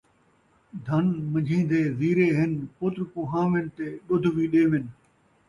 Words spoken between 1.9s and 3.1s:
زیرے ہن، پتر